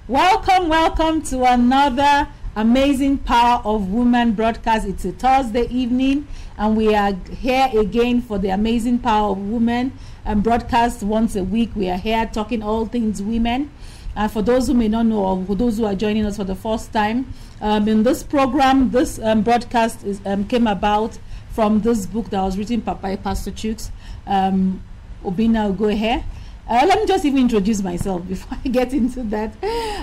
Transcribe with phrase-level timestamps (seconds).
[0.09, 4.87] Welcome, welcome to another amazing Power of women broadcast.
[4.87, 9.93] It's a Thursday evening, and we are here again for the amazing Power of Woman
[10.25, 11.71] and broadcast once a week.
[11.75, 13.71] We are here talking all things women.
[14.17, 16.55] And for those who may not know, or those who are joining us for the
[16.55, 21.19] first time, um, in this program, this um, broadcast is, um, came about
[21.51, 23.91] from this book that was written by Pastor Chooks,
[24.27, 24.83] um,
[25.25, 26.25] Obina Ugohe.
[26.71, 29.53] Uh, let me just even introduce myself before I get into that.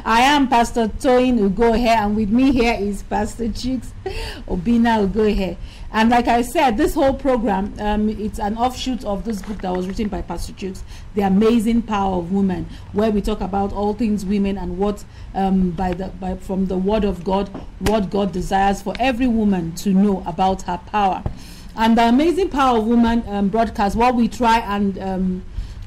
[0.04, 3.88] I am Pastor Toyin Ugohe, and with me here is Pastor Chooks
[4.50, 5.56] Obina Ugohe.
[5.94, 9.74] And like I said, this whole program, um, it's an offshoot of this book that
[9.74, 10.82] was written by Pastor Chooks,
[11.16, 15.72] The Amazing Power of Women, where we talk about all things women and what, um,
[15.72, 17.48] by the, by, from the Word of God,
[17.80, 21.24] what God desires for every woman to know about her power.
[21.78, 24.98] And the Amazing Power of Woman um, broadcast, what we try and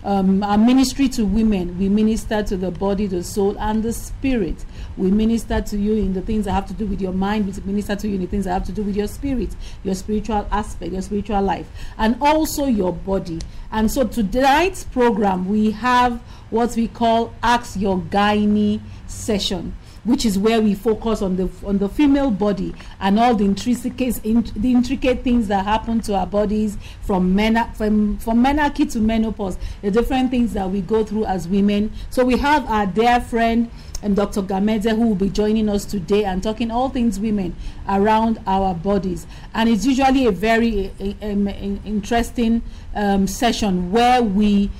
[0.02, 4.64] um, our ministry to women, we minister to the body, the soul, and the spirit.
[4.96, 7.46] We minister to you in the things that have to do with your mind.
[7.46, 9.94] We minister to you in the things that have to do with your spirit, your
[9.94, 11.68] spiritual aspect, your spiritual life,
[11.98, 13.40] and also your body.
[13.72, 19.74] And so tonight's program, we have what we call Ask Your Gynae session
[20.04, 24.24] which is where we focus on the on the female body and all the intricate
[24.24, 28.98] in, the intricate things that happen to our bodies from men from from menarche to
[28.98, 33.20] menopause the different things that we go through as women so we have our dear
[33.20, 33.70] friend
[34.02, 34.42] and Dr.
[34.42, 37.54] Gamedze who will be joining us today and talking all things women
[37.88, 42.62] around our bodies and it's usually a very a, a, a, interesting
[42.94, 44.70] um, session where we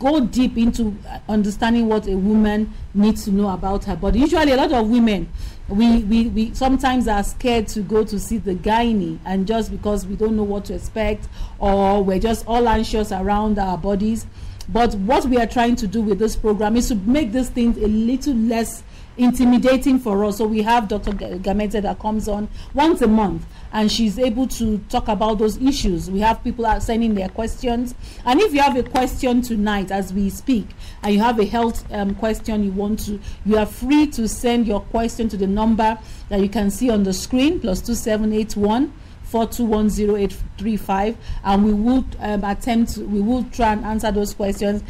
[0.00, 0.96] go deep into
[1.28, 4.18] understanding what a woman needs to know about her body.
[4.18, 5.30] Usually, a lot of women,
[5.68, 10.06] we, we, we sometimes are scared to go to see the gynae, and just because
[10.06, 11.28] we don't know what to expect,
[11.60, 14.26] or we're just all anxious around our bodies.
[14.68, 17.76] But what we are trying to do with this program is to make these things
[17.76, 18.82] a little less
[19.20, 20.38] intimidating for us.
[20.38, 21.12] So we have Dr.
[21.12, 26.10] Gamedze that comes on once a month and she's able to talk about those issues.
[26.10, 27.94] We have people are sending their questions.
[28.24, 30.66] And if you have a question tonight as we speak
[31.02, 34.66] and you have a health um, question you want to, you are free to send
[34.66, 35.98] your question to the number
[36.30, 38.92] that you can see on the screen plus 2781
[39.30, 44.82] 4210835 and we will um, attempt we will try and answer those questions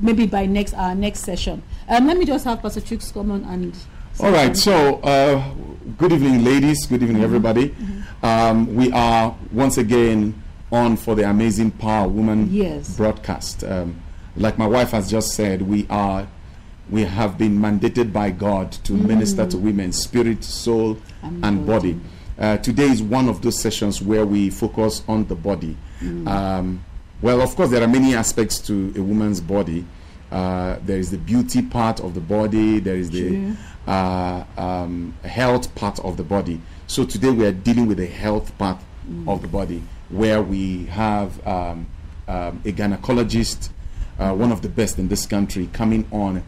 [0.00, 3.44] maybe by next our next session um, let me just have pastor Chooks come on
[3.44, 3.76] and
[4.20, 5.52] all right so uh,
[5.98, 7.24] good evening ladies good evening mm-hmm.
[7.24, 8.02] everybody mm-hmm.
[8.22, 10.42] Um, we are once again
[10.72, 12.96] on for the amazing power woman yes.
[12.96, 14.00] broadcast um,
[14.36, 16.26] like my wife has just said we are
[16.90, 19.06] we have been mandated by god to mm.
[19.06, 22.00] minister to women spirit soul and, and body
[22.38, 25.76] uh, today is one of those sessions where we focus on the body.
[26.00, 26.28] Mm.
[26.28, 26.84] Um,
[27.22, 29.86] well, of course, there are many aspects to a woman's body.
[30.30, 33.54] Uh, there is the beauty part of the body, there is the
[33.86, 36.60] uh, um, health part of the body.
[36.86, 38.78] So today we are dealing with the health part
[39.08, 39.28] mm.
[39.28, 41.86] of the body, where we have um,
[42.28, 43.70] um a gynecologist,
[44.18, 46.42] uh, one of the best in this country, coming on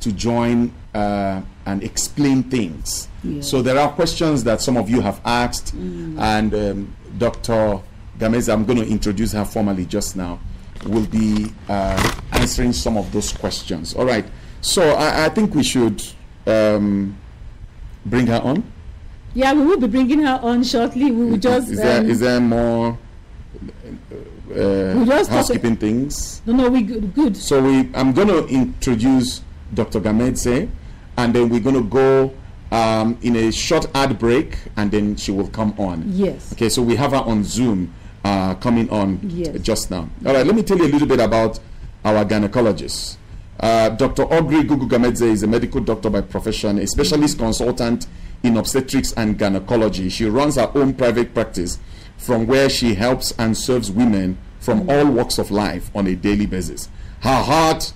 [0.00, 3.08] to join uh, and explain things.
[3.42, 6.18] So there are questions that some of you have asked, mm.
[6.18, 7.80] and um, Dr.
[8.18, 10.40] Gamedze, I'm going to introduce her formally just now,
[10.84, 13.94] will be uh, answering some of those questions.
[13.94, 14.24] All right.
[14.60, 16.02] So I, I think we should
[16.46, 17.16] um,
[18.06, 18.70] bring her on.
[19.34, 21.10] Yeah, we will be bringing her on shortly.
[21.10, 21.70] We will just.
[21.70, 22.98] Is, there, um, is there more?
[24.50, 26.42] Uh, we just housekeeping things.
[26.44, 27.14] No, no, we good.
[27.14, 27.36] Good.
[27.36, 29.42] So we, I'm going to introduce
[29.72, 30.00] Dr.
[30.00, 30.68] Gamedze,
[31.16, 32.34] and then we're going to go
[32.72, 36.04] um, in a short ad break, and then she will come on.
[36.06, 36.52] Yes.
[36.52, 37.94] Okay, so we have her on Zoom
[38.24, 39.58] uh, coming on Yes.
[39.60, 40.08] just now.
[40.26, 41.58] All right, let me tell you a little bit about
[42.04, 43.16] our gynecologist.
[43.58, 44.22] Uh, Dr.
[44.24, 48.06] Audrey Gugu Gamedze is a medical doctor by profession, a specialist consultant
[48.42, 50.08] in obstetrics and gynecology.
[50.08, 51.78] She runs her own private practice
[52.16, 56.46] from where she helps and serves women from all walks of life on a daily
[56.46, 56.88] basis.
[57.20, 57.92] Her heart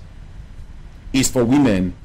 [1.13, 1.95] is for women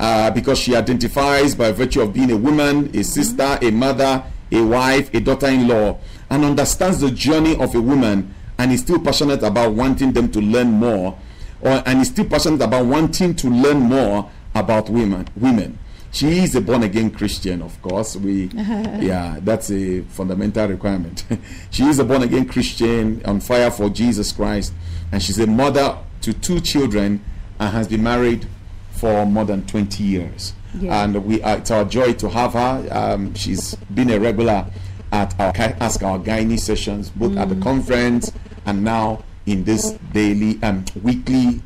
[0.00, 4.60] uh, because she identifies by virtue of being a woman, a sister, a mother, a
[4.62, 5.98] wife, a daughter in law,
[6.34, 10.40] and understands the journey of a woman and is still passionate about wanting them to
[10.40, 11.16] learn more,
[11.60, 15.28] or, and is still passionate about wanting to learn more about women.
[15.36, 15.78] women.
[16.10, 18.16] She is a born again Christian, of course.
[18.16, 21.24] We, yeah, that's a fundamental requirement.
[21.70, 24.72] she is a born again Christian on fire for Jesus Christ,
[25.12, 27.24] and she's a mother to two children
[27.60, 28.48] and has been married
[28.90, 30.52] for more than 20 years.
[30.80, 31.04] Yeah.
[31.04, 32.88] And we are, it's our joy to have her.
[32.90, 34.66] Um, she's been a regular
[35.14, 38.32] at our Ask Our Gynae sessions, both at the conference
[38.66, 41.62] and now in this daily and weekly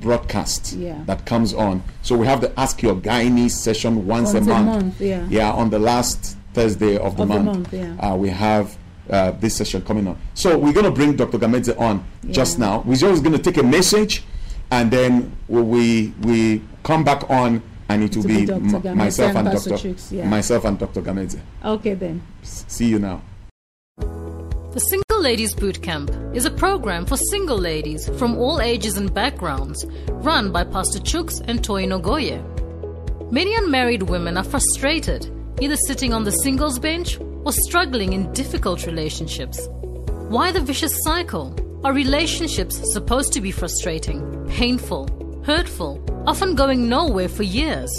[0.00, 0.98] broadcast Yeah.
[1.06, 1.82] that comes on.
[2.02, 4.66] So we have the Ask Your Gynae session once, Once a a month.
[4.66, 5.26] month, yeah.
[5.30, 7.44] Yeah, on the last Thursday of the Of the month.
[7.46, 7.94] month, yeah.
[8.12, 8.76] uh, we have
[9.10, 10.16] uh, this session coming on.
[10.34, 11.38] So we're going to bring Dr.
[11.38, 12.82] Gamedze on just now.
[12.86, 14.22] We're just going to take a message
[14.70, 18.88] and then we, we come back on and it will To be be Dr.
[18.88, 19.70] m- myself and and Dr.
[19.76, 20.28] Chooks, yeah.
[20.28, 21.02] myself and Dr.
[21.02, 21.40] Gamedze.
[21.64, 22.22] Okay then.
[22.42, 23.22] S- See you now.
[23.98, 29.12] The Single Ladies Boot Camp is a program for single ladies from all ages and
[29.12, 32.40] backgrounds, run by Pastor Chooks and Toyin Ugohe.
[33.30, 35.30] Many unmarried women are frustrated,
[35.60, 39.68] either sitting on the singles bench or struggling in difficult relationships.
[40.28, 41.54] Why the vicious cycle?
[41.84, 45.06] Are relationships supposed to be frustrating, painful,
[45.44, 47.90] hurtful, often going nowhere for years?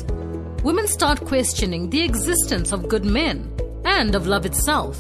[0.63, 3.51] Women start questioning the existence of good men
[3.85, 4.97] and of love itself.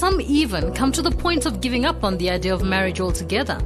[0.00, 3.58] Some even come to the point of giving up on the idea of marriage altogether.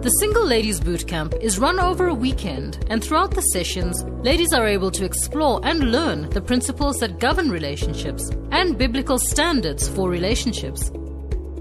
[0.00, 4.52] The Single Ladies Boot Camp is run over a weekend, and throughout the sessions, ladies
[4.52, 10.08] are able to explore and learn the principles that govern relationships and biblical standards for
[10.08, 10.92] relationships.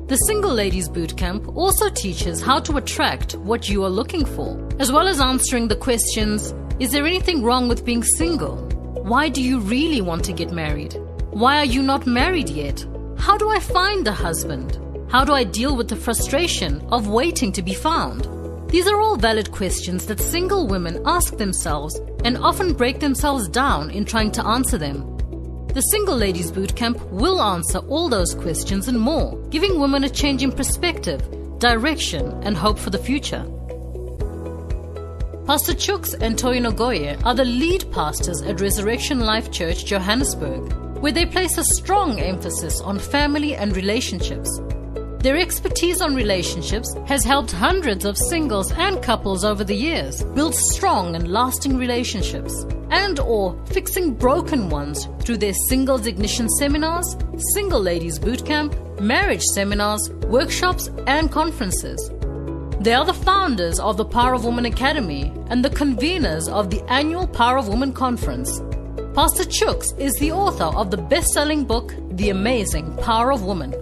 [0.08, 4.58] The Single Ladies Boot Camp also teaches how to attract what you are looking for,
[4.80, 8.56] as well as answering the questions Is there anything wrong with being single?
[9.04, 10.96] Why do you really want to get married?
[11.32, 12.86] Why are you not married yet?
[13.18, 14.80] How do I find a husband?
[15.12, 18.30] How do I deal with the frustration of waiting to be found?
[18.70, 23.92] These are all valid questions that single women ask themselves and often break themselves down
[23.92, 25.17] in trying to answer them.
[25.78, 30.10] The Single Ladies Boot Camp will answer all those questions and more, giving women a
[30.10, 31.22] change in perspective,
[31.60, 33.44] direction, and hope for the future.
[35.46, 41.12] Pastor Chooks and Toyin Ugohe are the lead pastors at Resurrection Life Church, Johannesburg, where
[41.12, 44.50] they place a strong emphasis on family and relationships.
[45.28, 50.56] Their expertise on relationships has helped hundreds of singles and couples over the years build
[50.56, 57.18] strong and lasting relationships and or fixing broken ones through their singles ignition seminars,
[57.54, 62.10] single ladies boot camp, marriage seminars, workshops and conferences.
[62.80, 66.82] They are the founders of the Power of Woman Academy and the conveners of the
[66.90, 68.62] annual Power of Woman Conference.
[69.14, 73.76] Pastor Chooks is the author of the best selling book, The Amazing Power of Woman.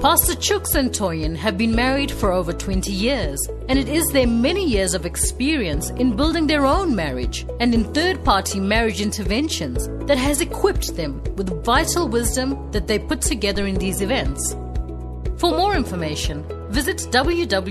[0.00, 4.64] Pastor Chooks and have been married for over 20 years, and it is their many
[4.64, 10.16] years of experience in building their own marriage and in third party marriage interventions that
[10.16, 14.52] has equipped them with vital wisdom that they put together in these events.
[15.36, 17.62] For more information, visit www.slbc.co.za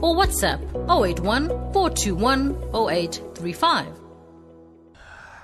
[0.00, 0.60] or WhatsApp
[1.06, 3.86] 081 421 0835.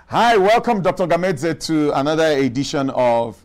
[0.09, 1.07] Hi, welcome Dr.
[1.07, 3.44] Gamedze to another edition of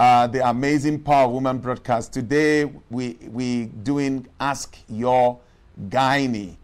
[0.00, 2.10] uh, the Amazing Power of Woman broadcast.
[2.10, 5.38] Today we we doing Ask Your
[5.90, 6.56] Gynae.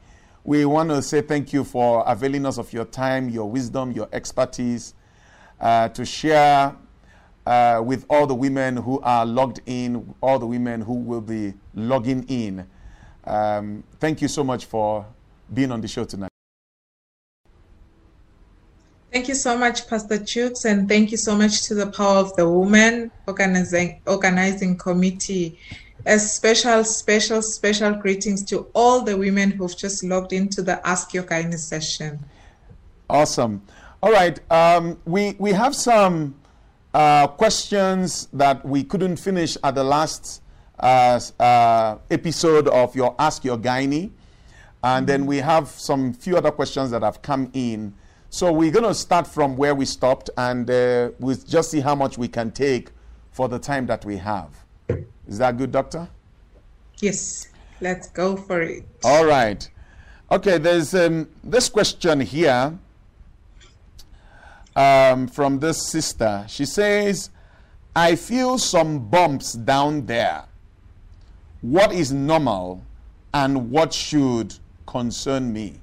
[0.43, 4.09] We want to say thank you for availing us of your time, your wisdom, your
[4.11, 4.95] expertise
[5.61, 6.75] uh, to share
[7.45, 11.53] uh, with all the women who are logged in, all the women who will be
[11.75, 12.67] logging in.
[13.25, 15.05] Um, thank you so much for
[15.53, 16.31] being on the show tonight.
[19.17, 22.37] Thank you so much, Pastor Chooks, and thank you so much to the Power of
[22.37, 25.59] the Woman organizing, organizing committee.
[26.05, 31.15] A special, special, special greetings to all the women who've just logged into the Ask
[31.15, 32.19] Your Kindness session.
[33.09, 33.63] Awesome.
[34.03, 34.39] All right.
[34.53, 36.35] Um, we, we have some
[36.93, 40.43] uh, questions that we couldn't finish at the last
[40.79, 44.11] uh, uh, episode of your Ask Your Gynae.
[44.85, 47.95] And then we have some few other questions that have come in.
[48.31, 51.95] So we're going to start from where we stopped and uh, we'll just see how
[51.95, 52.91] much we can take
[53.31, 54.51] for the time that we have.
[55.29, 56.09] Is that good, Doctor?
[57.01, 57.49] Yes,
[57.81, 58.85] let's go for it.
[59.05, 59.69] All right.
[60.31, 62.77] Okay, there's um, this question here
[64.75, 66.45] um, from this sister.
[66.49, 67.31] She says,
[67.95, 70.45] I feel some bumps down there.
[71.61, 72.85] What is normal
[73.33, 74.55] and what should
[74.87, 75.81] concern me?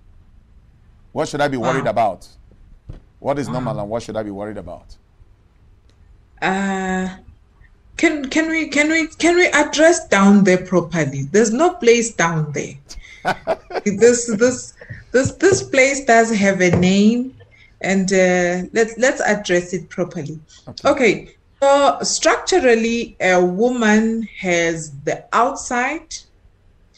[1.13, 1.91] What should I be worried Wow.
[1.91, 2.27] about?
[3.19, 4.97] What is normal and what should I be worried about?
[6.41, 7.07] Uh,
[7.95, 11.21] can can we can we can we address down there properly?
[11.31, 12.75] There's no place down there.
[13.85, 14.73] this this
[15.13, 17.33] this this place does have a name,
[17.79, 20.37] and uh, let's let's address it properly.
[20.83, 21.35] Okay.
[21.61, 26.13] So structurally, a woman has the outside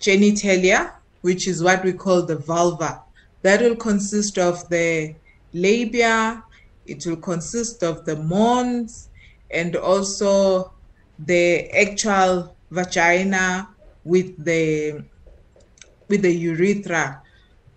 [0.01, 0.91] genitalia,
[1.21, 3.01] which is what we call the vulva.
[3.45, 5.13] That will consist of the
[5.53, 6.43] labia,
[6.87, 9.09] it will consist of the mons,
[9.51, 10.73] and also
[11.19, 13.69] the actual vagina
[14.03, 15.03] with the
[16.07, 17.21] with the urethra.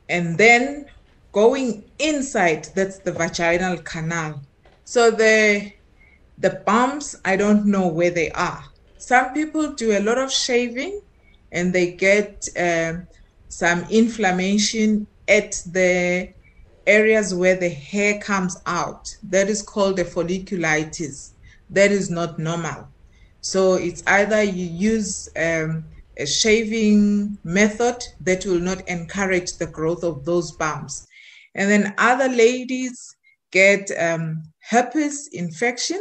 [0.08, 0.87] And then
[1.32, 4.40] going inside, that's the vaginal canal.
[4.87, 5.70] So the
[6.38, 8.64] the bumps, I don't know where they are.
[8.96, 11.02] Some people do a lot of shaving
[11.52, 13.06] and they get um,
[13.50, 16.32] some inflammation at the
[16.87, 19.14] areas where the hair comes out.
[19.23, 21.32] That is called a folliculitis.
[21.70, 22.88] That is not normal.
[23.42, 25.85] So it's either you use um,
[26.16, 31.06] a shaving method that will not encourage the growth of those bumps.
[31.54, 33.14] And then other ladies
[33.52, 36.00] get um, herpes infection,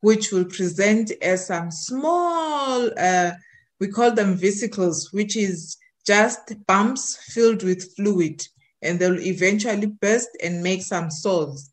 [0.00, 3.32] which will present as some small, uh,
[3.80, 8.46] we call them vesicles, which is just bumps filled with fluid,
[8.84, 11.72] and they'll eventually burst and make some sores.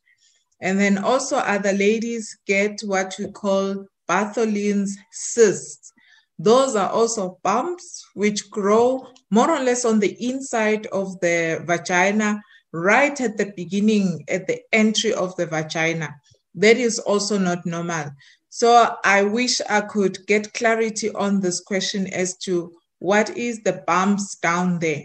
[0.61, 5.91] And then also other ladies get what we call Bartholin's cysts.
[6.37, 12.41] Those are also bumps which grow more or less on the inside of the vagina,
[12.71, 16.15] right at the beginning, at the entry of the vagina.
[16.55, 18.11] That is also not normal.
[18.49, 23.83] So I wish I could get clarity on this question as to what is the
[23.87, 25.03] bumps down there.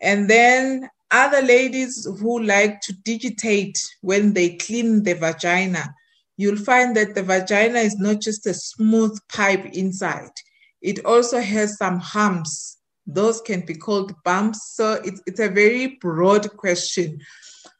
[0.00, 5.94] And then other ladies who like to digitate when they clean the vagina,
[6.36, 10.34] you'll find that the vagina is not just a smooth pipe inside.
[10.82, 12.78] It also has some humps.
[13.06, 14.74] Those can be called bumps.
[14.74, 17.20] So it's, it's a very broad question.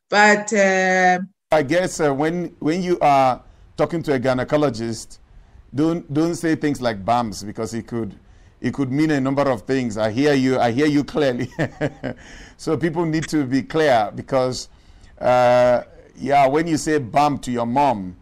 [0.08, 1.18] But uh,
[1.50, 3.42] I guess uh, when when you are
[3.76, 5.18] talking to a gynecologist,
[5.74, 8.14] don't don't say things like bumps because it could
[8.60, 9.98] it could mean a number of things.
[9.98, 10.58] I hear you.
[10.58, 11.50] I hear you clearly.
[12.56, 14.68] so people need to be clear because
[15.20, 15.82] uh,
[16.16, 18.16] yeah, when you say bump to your mom,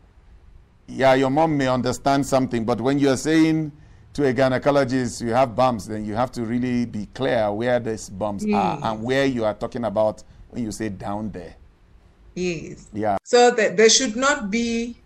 [0.86, 3.72] yeah, your mom may understand something, but when you are saying
[4.14, 8.08] to a gynecologist you have bumps, then you have to really be clear where these
[8.10, 11.54] bumps are and where you are talking about when you say down there.
[12.34, 12.88] yes.
[12.92, 13.16] Yeah.
[13.24, 14.96] So that there should not be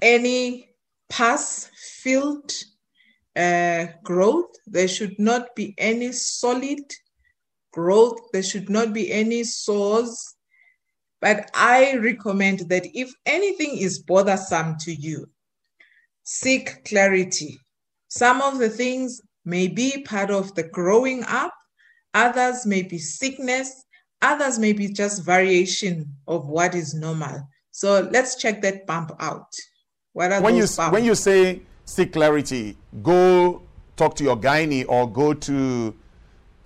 [0.00, 0.68] any
[1.08, 2.52] pus filled
[3.38, 4.50] uh, growth.
[4.66, 6.80] There should not be any solid
[7.72, 8.18] growth.
[8.32, 10.34] There should not be any sores.
[11.20, 15.28] But I recommend that if anything is bothersome to you,
[16.24, 17.58] seek clarity.
[18.08, 21.54] Some of the things may be part of the growing up,
[22.14, 23.84] others may be sickness,
[24.22, 27.48] others may be just variation of what is normal.
[27.70, 29.52] So let's check that bump out.
[30.12, 30.92] What are when you bumps?
[30.92, 33.62] when you say seek clarity, go
[33.96, 35.94] talk to your gynae or go to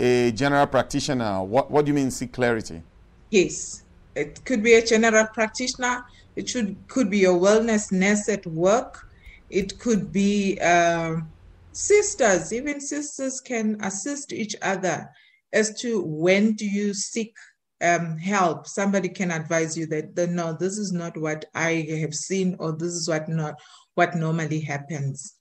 [0.01, 1.43] a general practitioner.
[1.45, 2.83] What what do you mean seek clarity?
[3.31, 3.85] Yes,
[4.17, 6.05] it could be a general practitioner.
[6.35, 9.07] It should could be a wellness nurse at work.
[9.49, 11.31] It could be um,
[11.71, 12.53] sisters.
[12.53, 15.09] Even sisters can assist each other
[15.53, 17.35] as to when do you seek
[17.81, 18.67] um, help.
[18.67, 22.93] Somebody can advise you that no, this is not what I have seen, or this
[22.93, 23.55] is what not
[23.95, 25.35] what normally happens.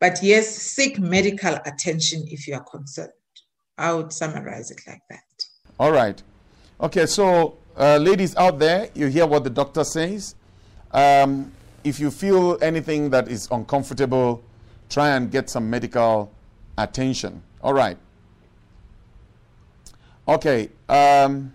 [0.00, 3.12] But yes, seek medical attention if you are concerned.
[3.78, 5.20] I would summarize it like that.
[5.78, 6.20] All right.
[6.80, 10.34] Okay, so uh, ladies out there, you hear what the doctor says.
[10.90, 11.52] Um,
[11.84, 14.42] if you feel anything that is uncomfortable,
[14.88, 16.32] try and get some medical
[16.76, 17.42] attention.
[17.62, 17.96] All right.
[20.28, 20.70] Okay.
[20.88, 21.52] Um,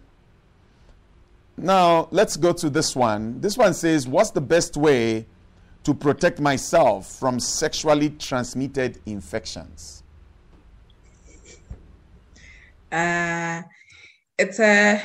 [1.58, 3.42] now let's go to this one.
[3.42, 5.26] This one says, "What's the best way
[5.84, 10.04] to protect myself from sexually transmitted infections?"
[12.92, 13.64] Uh,
[14.38, 15.02] it's a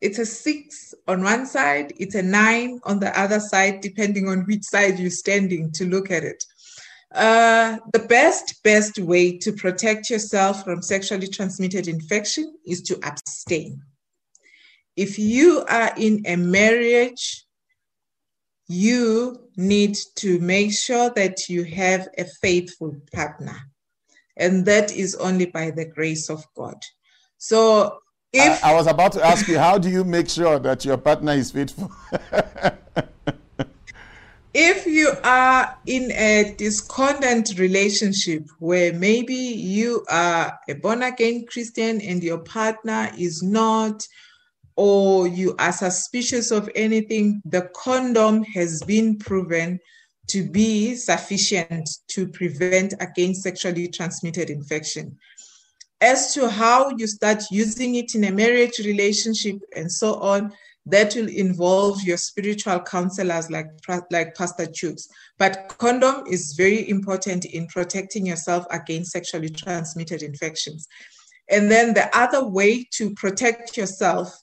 [0.00, 4.40] it's a six on one side, it's a nine on the other side, depending on
[4.46, 6.44] which side you're standing to look at it.
[7.14, 13.80] Uh, the best, best way to protect yourself from sexually transmitted infection is to abstain.
[14.96, 17.46] If you are in a marriage,
[18.68, 23.56] you need to make sure that you have a faithful partner.
[24.36, 26.82] And that is only by the grace of God.
[27.38, 27.98] So
[28.32, 30.96] if I, I was about to ask you, how do you make sure that your
[30.96, 31.92] partner is faithful?
[34.54, 42.00] if you are in a discordant relationship where maybe you are a born again Christian
[42.00, 44.06] and your partner is not,
[44.76, 49.78] or you are suspicious of anything, the condom has been proven
[50.28, 55.18] to be sufficient to prevent against sexually transmitted infection
[56.02, 60.52] as to how you start using it in a marriage relationship and so on,
[60.84, 63.68] that will involve your spiritual counselors like,
[64.10, 65.06] like Pastor Chooks.
[65.38, 70.88] But condom is very important in protecting yourself against sexually transmitted infections.
[71.48, 74.36] And then the other way to protect yourself,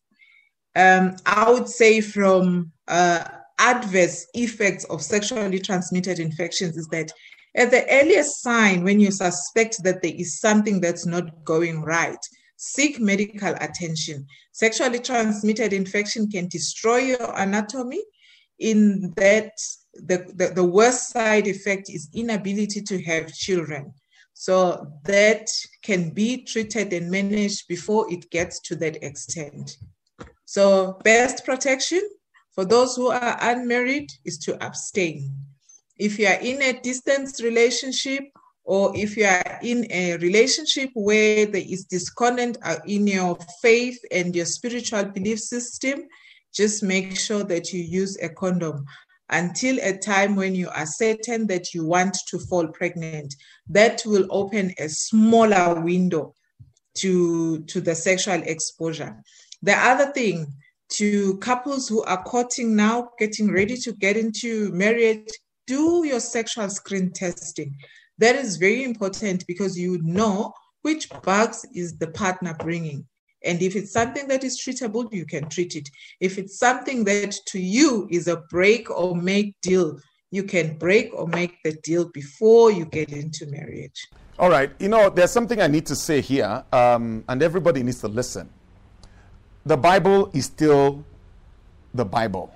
[0.79, 3.24] um, I would say from uh,
[3.59, 7.12] adverse effects of sexually transmitted infections is that
[7.55, 12.24] at the earliest sign, when you suspect that there is something that's not going right,
[12.55, 14.25] seek medical attention.
[14.51, 18.01] Sexually transmitted infection can destroy your anatomy,
[18.59, 19.53] in that
[19.93, 23.93] the, the, the worst side effect is inability to have children.
[24.33, 25.50] So that
[25.81, 29.77] can be treated and managed before it gets to that extent.
[30.50, 32.01] So best protection
[32.56, 35.32] for those who are unmarried is to abstain
[36.00, 38.24] if you are in a distance relationship
[38.63, 44.00] or if you are in a relationship where there is discordant uh, in your faith
[44.12, 46.00] and your spiritual belief system,
[46.51, 48.86] just make sure that you use a condom
[49.29, 53.35] until a time when you are certain that you want to fall pregnant.
[53.68, 56.33] That will open a smaller window
[56.96, 59.16] to, to the sexual exposure.
[59.61, 60.48] The other thing
[60.89, 65.27] to couples who are courting now, getting ready to get into marriage,
[65.67, 67.75] do your sexual screen testing.
[68.17, 73.05] That is very important because you know which bugs is the partner bringing.
[73.43, 75.87] And if it's something that is treatable, you can treat it.
[76.19, 80.00] If it's something that to you is a break or make deal,
[80.31, 84.07] you can break or make the deal before you get into marriage.
[84.37, 84.72] All right.
[84.79, 88.50] You know, there's something I need to say here, um, and everybody needs to listen.
[89.65, 91.03] The Bible is still
[91.93, 92.53] the Bible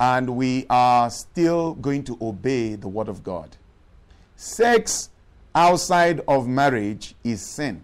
[0.00, 3.56] and we are still going to obey the word of God.
[4.34, 5.10] Sex
[5.54, 7.82] outside of marriage is sin.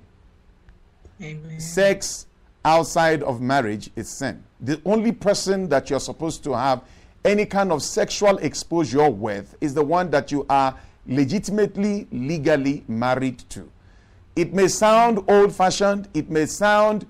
[1.23, 1.61] Amen.
[1.61, 2.27] Sex
[2.65, 4.43] outside of marriage is sin.
[4.61, 6.83] The only person that you're supposed to have
[7.25, 10.77] any kind of sexual exposure with is the one that you are
[11.07, 13.71] legitimately, legally married to.
[14.35, 17.07] It may sound old fashioned, it may sound,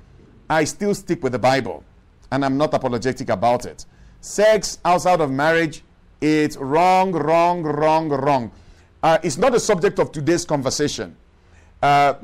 [0.50, 1.84] I still stick with the Bible,
[2.30, 3.84] and I'm not apologetic about it.
[4.20, 5.82] Sex outside of marriage,
[6.20, 8.50] it's wrong, wrong, wrong, wrong.
[9.02, 11.16] Uh, it's not the subject of today's conversation.
[11.82, 12.14] Uh,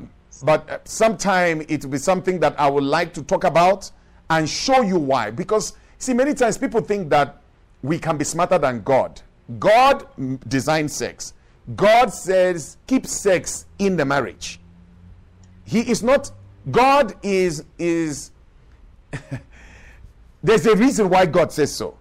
[0.43, 3.89] but uh, sometime it will be something that I would like to talk about
[4.29, 5.31] and show you why.
[5.31, 7.41] Because, see, many times people think that
[7.81, 9.21] we can be smarter than God.
[9.59, 10.07] God
[10.47, 11.33] designed sex.
[11.75, 14.59] God says, keep sex in the marriage.
[15.63, 16.31] He is not,
[16.71, 18.31] God is, is,
[20.43, 21.97] There's a reason why God says so.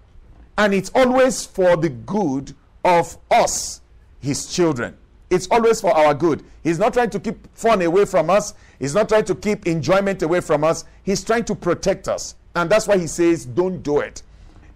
[0.58, 3.80] And it's always for the good of us,
[4.20, 4.96] his children.
[5.30, 6.44] It's always for our good.
[6.62, 8.54] He's not trying to keep fun away from us.
[8.78, 10.84] He's not trying to keep enjoyment away from us.
[11.02, 12.34] He's trying to protect us.
[12.54, 14.22] And that's why he says, don't do it.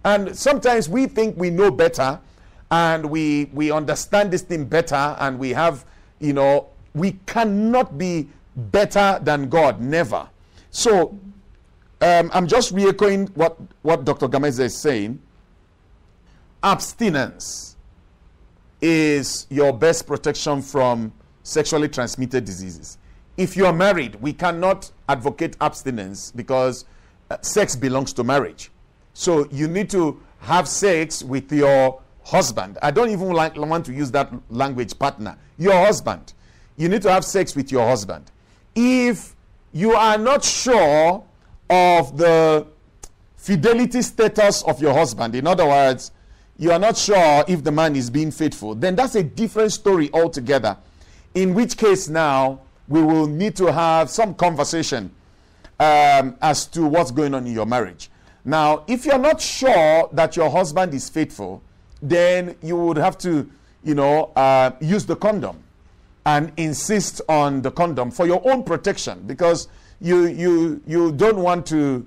[0.03, 2.19] And sometimes we think we know better
[2.71, 5.85] and we, we understand this thing better and we have,
[6.19, 9.81] you know, we cannot be better than God.
[9.81, 10.29] Never.
[10.71, 11.17] So
[12.01, 14.27] um, I'm just re echoing what, what Dr.
[14.27, 15.21] Gamedze is saying.
[16.63, 17.77] Abstinence
[18.81, 21.11] is your best protection from
[21.43, 22.97] sexually transmitted diseases.
[23.37, 26.85] If you're married, we cannot advocate abstinence because
[27.31, 28.71] uh, sex belongs to marriage.
[29.13, 32.77] So you need to have sex with your husband.
[32.81, 35.37] I don't even like, want to use that language, partner.
[35.57, 36.33] Your husband.
[36.77, 38.31] You need to have sex with your husband.
[38.81, 39.35] If
[39.73, 41.21] you are not sure
[41.69, 42.65] of the
[43.35, 45.35] fidelity status of your husband.
[45.35, 46.11] In other words,
[46.57, 50.09] you are not sure if the man is being faithful, then that's a different story
[50.13, 50.77] altogether.
[51.35, 55.11] In which case, now we will need to have some conversation
[55.79, 58.09] um, as to what's going on in your marriage.
[58.45, 61.61] Now, if you're not sure that your husband is faithful,
[62.01, 63.49] then you would have to,
[63.83, 65.63] you know, uh, use the condom
[66.25, 69.67] and insist on the condom for your own protection because
[70.01, 72.05] you you you don't want to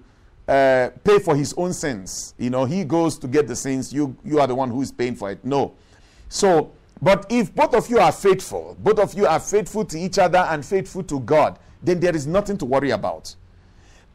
[0.48, 2.35] uh, pay for his own sins.
[2.38, 3.92] You know, he goes to get the sins.
[3.92, 5.44] You you are the one who is paying for it.
[5.44, 5.75] No.
[6.29, 10.18] So, but if both of you are faithful, both of you are faithful to each
[10.18, 13.35] other and faithful to God, then there is nothing to worry about.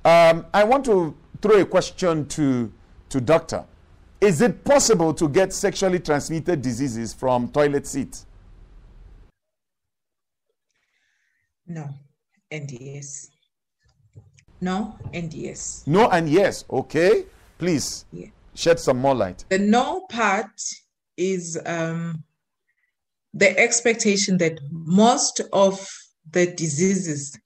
[0.03, 2.71] Um, I want to throw a question to
[3.09, 3.63] to doctor.
[4.19, 8.25] Is it possible to get sexually transmitted diseases from toilet seat?
[11.67, 11.89] No,
[12.49, 13.29] and yes.
[14.61, 15.83] No and yes.
[15.85, 16.63] No and yes.
[16.69, 17.25] Okay.
[17.57, 18.27] Please Yeah.
[18.55, 19.43] shed some more light.
[19.49, 20.61] The no part
[21.17, 22.23] is um,
[23.33, 25.85] the expectation that most of
[26.31, 27.37] the diseases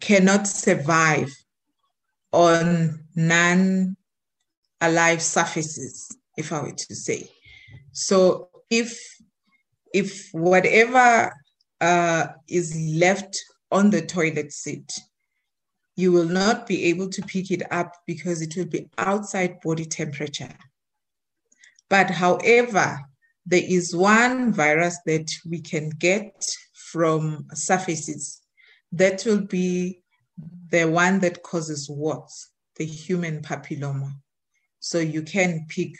[0.00, 1.30] cannot survive
[2.32, 3.96] on non
[4.80, 7.28] alive surfaces, if I were to say.
[7.92, 8.98] So if
[9.92, 11.32] if whatever
[11.80, 14.92] uh, is left on the toilet seat,
[15.96, 19.84] you will not be able to pick it up because it will be outside body
[19.84, 20.54] temperature.
[21.88, 23.00] But however,
[23.46, 26.46] there is one virus that we can get
[26.92, 28.40] from surfaces
[28.92, 30.00] that will be
[30.70, 34.12] the one that causes warts, the human papilloma.
[34.80, 35.92] So you can pick,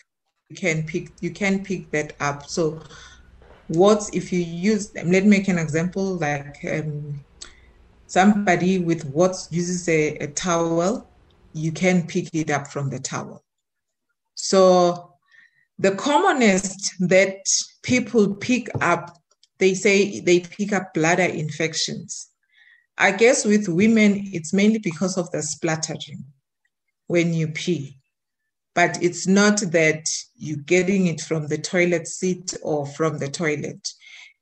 [0.49, 2.49] you can pick, you can pick that up.
[2.49, 2.81] So
[3.69, 7.21] warts, if you use them, let me make an example like um,
[8.07, 11.09] somebody with warts uses a, a towel,
[11.53, 13.45] you can pick it up from the towel.
[14.35, 15.15] So
[15.79, 17.39] the commonest that
[17.83, 19.17] people pick up,
[19.59, 22.29] they say they pick up bladder infections.
[22.99, 26.25] I guess with women, it's mainly because of the splattering
[27.07, 27.99] when you pee.
[28.75, 33.89] But it's not that you're getting it from the toilet seat or from the toilet.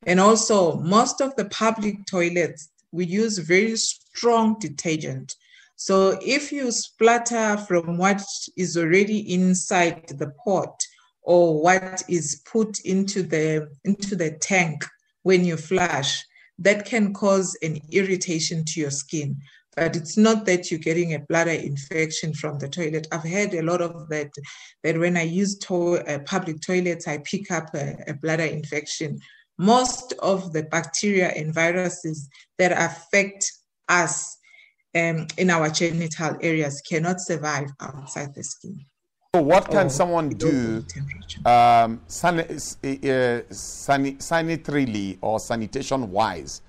[0.04, 5.34] And also, most of the public toilets, we use very strong detergent.
[5.76, 8.22] So if you splatter from what
[8.56, 10.80] is already inside the pot
[11.22, 14.84] or what is put into the into the tank
[15.22, 16.24] when you flush,
[16.58, 19.40] that can cause an irritation to your skin.
[19.76, 23.06] But it's not that you're getting a bladder infection from the toilet.
[23.10, 24.30] I've had a lot of that.
[24.82, 29.18] That when I use to- uh, public toilets, I pick up a, a bladder infection.
[29.58, 33.50] Most of the bacteria and viruses that affect
[33.88, 34.36] us
[34.94, 38.84] um, in our genital areas cannot survive outside the skin.
[39.34, 40.84] So what can someone do
[41.46, 46.60] um, sani- uh, sani- sanitarily or sanitation wise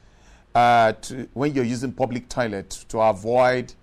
[0.56, 3.74] uh, to, when you're using public toilet to avoid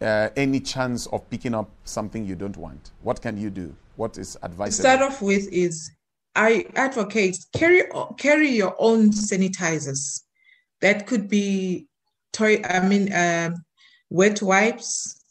[0.00, 2.90] uh, any chance of picking up something you don't want?
[3.02, 3.74] What can you do?
[3.96, 4.82] What is to advisable?
[4.82, 5.90] start off with is
[6.34, 7.82] I advocate carry
[8.18, 10.22] carry your own sanitizers.
[10.80, 11.86] That could be
[12.32, 12.62] toy.
[12.64, 13.64] I mean, um,
[14.10, 15.22] wet wipes,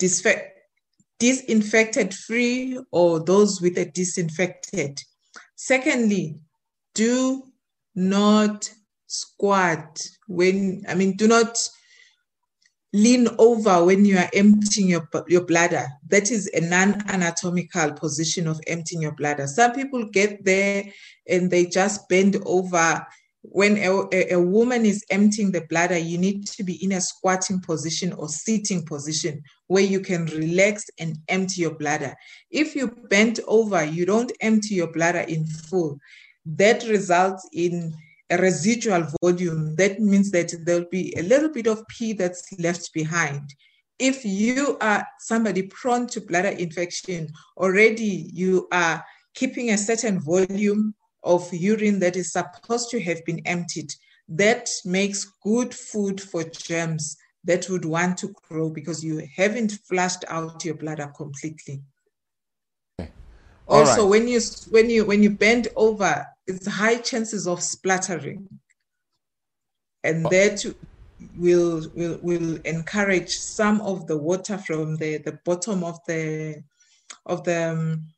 [0.00, 0.48] disfe-
[1.18, 5.00] disinfected free, or those with a disinfected.
[5.56, 6.40] Secondly,
[6.94, 7.44] do
[7.94, 8.70] not
[9.14, 10.84] squat when.
[10.88, 11.56] I mean, do not
[12.94, 15.86] lean over when you are emptying your, your bladder.
[16.08, 19.48] That is a non anatomical position of emptying your bladder.
[19.48, 20.84] Some people get there
[21.28, 23.04] and they just bend over.
[23.46, 27.00] When a, a, a woman is emptying the bladder, you need to be in a
[27.00, 32.14] squatting position or sitting position where you can relax and empty your bladder.
[32.50, 35.98] If you bend over, you don't empty your bladder in full.
[36.46, 37.92] That results in
[38.30, 42.92] a residual volume, that means that there'll be a little bit of pee that's left
[42.92, 43.54] behind.
[43.98, 50.94] If you are somebody prone to bladder infection, already you are keeping a certain volume
[51.22, 53.92] of urine that is supposed to have been emptied.
[54.28, 60.24] That makes good food for germs that would want to grow because you haven't flushed
[60.28, 61.82] out your bladder completely.
[62.98, 64.10] All Also, right.
[64.10, 68.48] when you when you when you bend over, it's high chances of splattering,
[70.02, 70.64] and that
[71.36, 76.62] will will will encourage some of the water from the the bottom of the
[77.26, 78.08] of the um,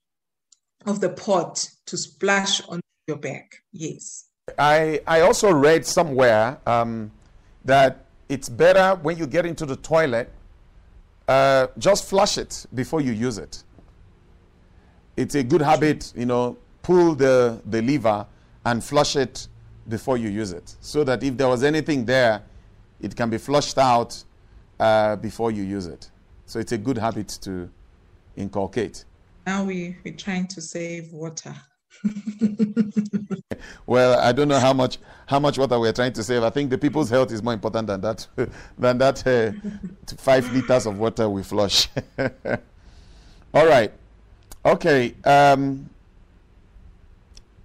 [0.87, 3.57] of the pot to splash on your back.
[3.73, 4.27] Yes.
[4.59, 7.11] I, I also read somewhere um,
[7.65, 10.31] that it's better when you get into the toilet,
[11.27, 13.65] uh, just flush it before you use it.
[15.17, 16.57] It's a good habit, you know,
[16.87, 18.25] pull the, the lever
[18.65, 19.49] and flush it
[19.89, 20.77] before you use it.
[20.81, 22.43] So that if there was anything there,
[23.01, 24.23] it can be flushed out
[24.79, 26.09] uh, before you use it.
[26.47, 27.69] So it's a good habit to
[28.37, 29.05] inculcate.
[29.49, 31.57] Now we, we're trying to save water.
[33.87, 36.45] well, I don't know how much how much water we're trying to save.
[36.45, 38.29] I think the people's health is more important than that
[38.79, 39.51] than that uh,
[40.19, 41.89] five liters of water we flush.
[43.55, 43.93] All right,
[44.65, 45.15] okay.
[45.25, 45.89] Um,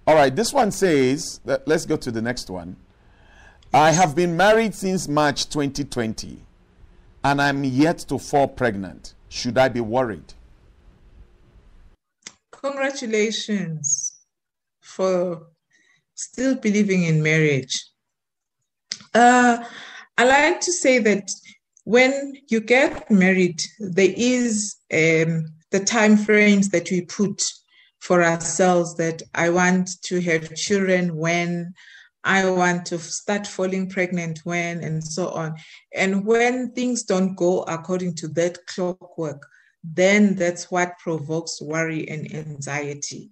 [0.06, 2.76] all right, this one says that let's go to the next one.
[3.72, 6.38] I have been married since March 2020
[7.24, 9.14] and I'm yet to fall pregnant.
[9.28, 10.34] Should I be worried?
[12.50, 14.14] Congratulations
[14.80, 15.46] for
[16.14, 17.84] still believing in marriage.
[19.14, 19.64] Uh,
[20.18, 21.30] I like to say that
[21.84, 27.42] when you get married, there is um, the time frames that we put
[28.02, 31.72] for ourselves that I want to have children when
[32.24, 35.54] I want to start falling pregnant when, and so on.
[35.94, 39.46] And when things don't go according to that clockwork,
[39.84, 43.30] then that's what provokes worry and anxiety.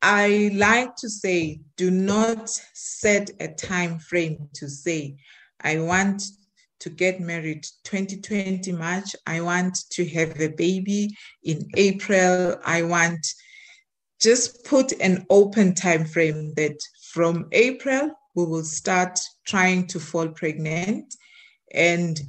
[0.00, 5.16] I like to say, do not set a time frame to say,
[5.60, 6.22] I want
[6.80, 9.16] to get married 2020 March.
[9.26, 12.56] I want to have a baby in April.
[12.64, 13.26] I want
[14.20, 16.78] just put an open time frame that
[17.12, 21.14] from April we will start trying to fall pregnant.
[21.72, 22.20] And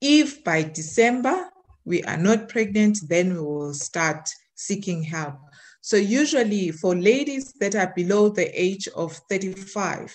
[0.00, 1.48] if by December
[1.84, 5.36] we are not pregnant then we will start seeking help.
[5.80, 10.14] So usually for ladies that are below the age of 35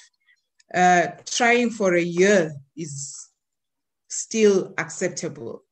[0.74, 3.30] uh, trying for a year is
[4.10, 5.64] still acceptable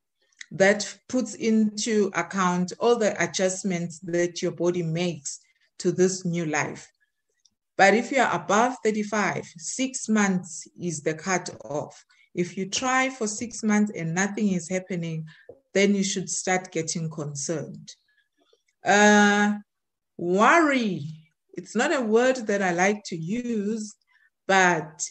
[0.52, 5.40] that puts into account all the adjustments that your body makes
[5.80, 6.92] to this new life.
[7.78, 12.06] But if you are above 35, six months is the cut off.
[12.36, 15.26] If you try for six months and nothing is happening,
[15.74, 17.96] then you should start getting concerned.
[18.86, 19.54] Uh,
[20.18, 21.06] worry,
[21.54, 23.96] it's not a word that I like to use,
[24.48, 25.02] but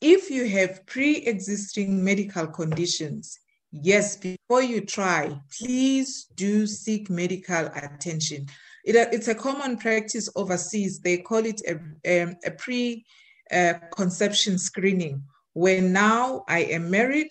[0.00, 3.38] if you have pre existing medical conditions,
[3.72, 8.46] yes, before you try, please do seek medical attention.
[8.84, 11.00] It, it's a common practice overseas.
[11.00, 13.04] They call it a, a, a pre
[13.50, 17.30] uh, conception screening, where now I am married.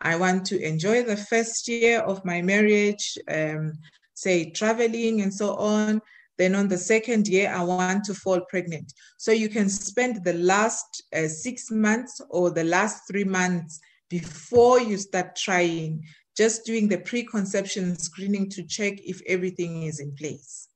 [0.00, 3.74] I want to enjoy the first year of my marriage, um,
[4.14, 6.00] say traveling and so on.
[6.38, 8.94] Then on the second year, I want to fall pregnant.
[9.18, 13.78] So you can spend the last uh, six months or the last three months
[14.10, 16.04] before you start trying,
[16.36, 20.68] just doing the preconception screening to check if everything is in place.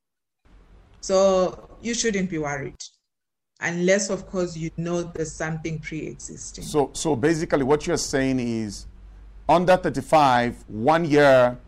[1.03, 2.77] So you shouldn't be worried
[3.61, 6.65] unless of course you know there's something pre-existing.
[6.65, 8.87] So so basically what you're saying is
[9.49, 11.59] under 35 one year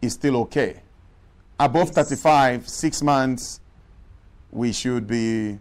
[0.00, 0.82] is still okay.
[1.58, 2.10] Above yes.
[2.10, 3.60] 35 6 months
[4.50, 5.58] we should be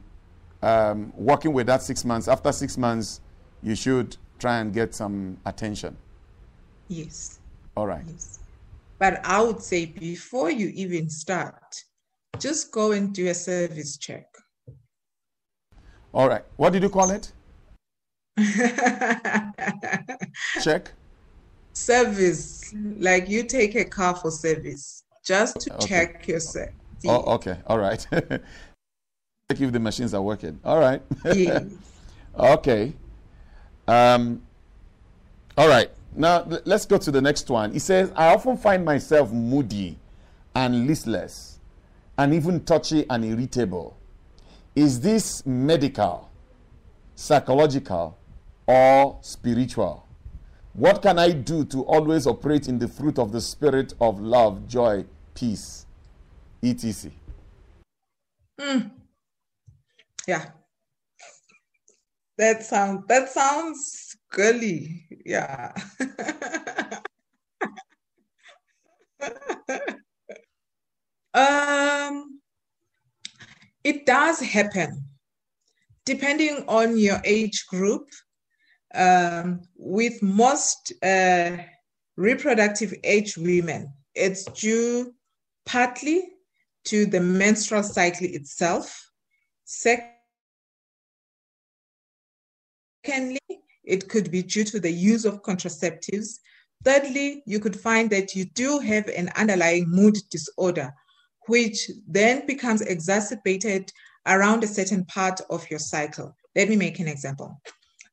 [0.61, 2.27] um, working with that 6 months.
[2.27, 3.21] After 6 months
[3.61, 5.95] you should try and get some attention.
[6.87, 7.39] Yes.
[7.75, 8.03] All right.
[8.07, 8.39] Yes.
[8.99, 11.83] But I would say before you even start,
[12.39, 14.25] just go and do a service check.
[16.13, 16.43] All right.
[16.55, 17.31] What did you call it?
[20.61, 20.91] check.
[21.73, 22.73] Service.
[22.97, 25.87] Like you take a car for service just to okay.
[25.87, 26.69] check yourself.
[27.05, 27.57] Oh, okay.
[27.67, 28.05] All right.
[28.11, 28.41] check
[29.51, 30.59] if the machines are working.
[30.63, 31.01] All right.
[31.25, 31.65] yes.
[32.39, 32.93] okay.
[33.87, 34.41] Um,
[35.57, 35.89] all right.
[36.15, 37.71] Now let's go to the next one.
[37.71, 39.97] He says, I often find myself moody
[40.55, 41.59] and listless
[42.17, 43.95] and even touchy and irritable.
[44.75, 46.29] Is this medical,
[47.15, 48.17] psychological,
[48.65, 50.07] or spiritual?
[50.73, 54.67] What can I do to always operate in the fruit of the spirit of love,
[54.67, 55.85] joy, peace,
[56.63, 57.11] etc.?
[58.59, 58.91] Mm.
[60.27, 60.45] Yeah.
[62.37, 65.05] That sounds that sounds girly.
[65.25, 65.73] Yeah.
[71.37, 72.41] Um,
[73.83, 75.03] it does happen,
[76.03, 78.09] depending on your age group.
[78.95, 81.57] Um, with most uh,
[82.15, 85.13] reproductive age women, it's due
[85.65, 86.23] partly
[86.85, 89.11] to the menstrual cycle itself.
[93.07, 93.39] Secondly,
[93.85, 96.39] it could be due to the use of contraceptives.
[96.83, 100.93] Thirdly, you could find that you do have an underlying mood disorder
[101.47, 103.89] which then becomes exacerbated
[104.25, 106.35] around a certain part of your cycle.
[106.53, 107.61] Let me make an example.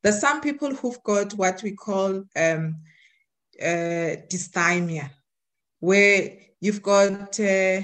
[0.05, 2.77] There's some people who've got what we call um,
[3.61, 5.11] uh, dysthymia,
[5.81, 7.81] where you've got uh,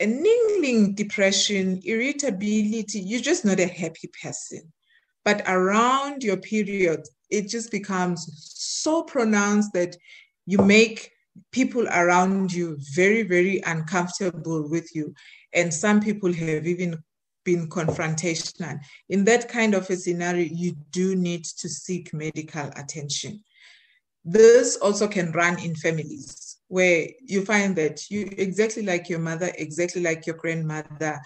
[0.00, 2.98] a niggling depression, irritability.
[2.98, 4.72] You're just not a happy person.
[5.28, 9.94] But around your period, it just becomes so pronounced that
[10.46, 11.10] you make
[11.52, 15.12] people around you very, very uncomfortable with you.
[15.52, 16.96] And some people have even
[17.44, 18.78] been confrontational.
[19.10, 23.44] In that kind of a scenario, you do need to seek medical attention.
[24.24, 29.52] This also can run in families where you find that you exactly like your mother,
[29.58, 31.20] exactly like your grandmother,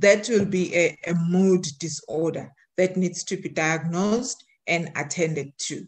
[0.00, 5.86] that will be a, a mood disorder that needs to be diagnosed and attended to.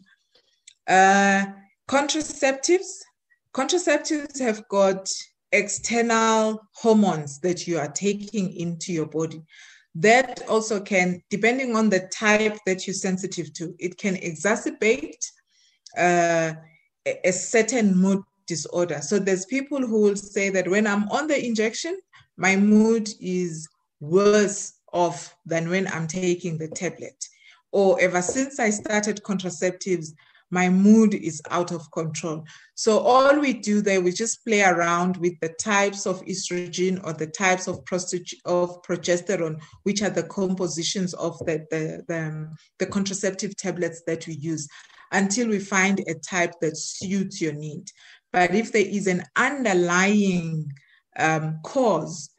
[0.87, 1.45] Uh,
[1.89, 3.01] contraceptives,
[3.53, 5.09] contraceptives have got
[5.51, 9.41] external hormones that you are taking into your body.
[9.95, 15.25] That also can, depending on the type that you're sensitive to, it can exacerbate
[15.97, 16.53] uh,
[17.23, 19.01] a certain mood disorder.
[19.01, 21.97] So there's people who will say that when I'm on the injection,
[22.37, 23.67] my mood is
[23.99, 27.19] worse off than when I'm taking the tablet.
[27.71, 30.07] Or ever since I started contraceptives,
[30.49, 32.45] my mood is out of control.
[32.75, 37.13] So all we do there, we just play around with the types of estrogen or
[37.13, 37.79] the types of,
[38.45, 44.35] of progesterone, which are the compositions of the, the, the, the contraceptive tablets that we
[44.35, 44.67] use
[45.11, 47.85] until we find a type that suits your need.
[48.31, 50.71] But if there is an underlying
[51.17, 52.29] um, cause,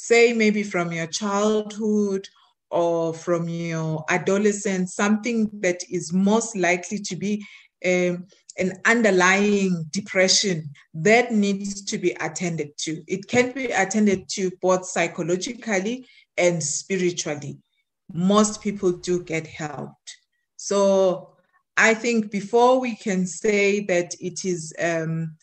[0.00, 2.26] say maybe from your childhood
[2.70, 7.44] or from your adolescence, something that is most likely to be
[7.84, 8.26] um,
[8.58, 13.02] an underlying depression that needs to be attended to.
[13.06, 16.06] It can be attended to both psychologically
[16.38, 17.58] and spiritually.
[18.12, 20.16] Most people do get helped.
[20.56, 21.34] So
[21.76, 25.36] I think before we can say that it is um,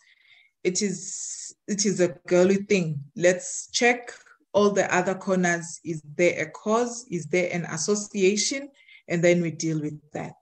[0.64, 4.12] it is it is a girly thing, let's check
[4.52, 5.80] all the other corners.
[5.84, 7.06] Is there a cause?
[7.10, 8.70] Is there an association?
[9.08, 10.34] And then we deal with that.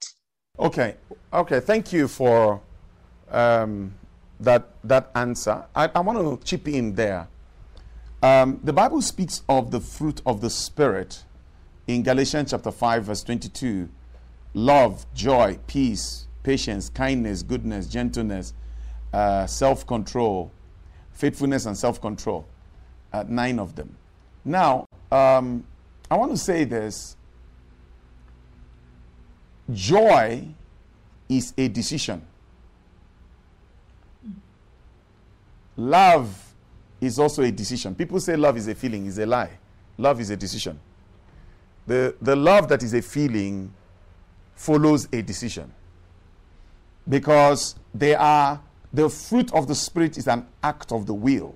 [0.59, 0.97] Okay.
[1.33, 1.61] Okay.
[1.61, 2.61] Thank you for
[3.31, 3.95] um,
[4.41, 5.65] that that answer.
[5.75, 7.29] I, I want to chip in there.
[8.23, 11.25] Um, the Bible speaks of the fruit of the Spirit
[11.87, 13.89] in Galatians chapter 5, verse 22
[14.55, 18.55] love, joy, peace, patience, kindness, goodness, gentleness,
[19.13, 20.51] uh, self control,
[21.13, 22.47] faithfulness, and self control.
[23.17, 23.97] Uh, nine of them.
[24.45, 25.65] Now, um,
[26.11, 27.17] I want to say this
[29.73, 30.47] joy
[31.27, 32.21] is a decision,
[35.79, 36.55] love
[37.01, 37.95] is also a decision.
[37.95, 39.59] People say love is a feeling, is a lie.
[39.97, 40.79] Love is a decision.
[41.87, 43.73] The, the love that is a feeling
[44.57, 45.73] follows a decision.
[47.09, 48.61] Because they are,
[48.93, 51.55] the fruit of the Spirit is an act of the will.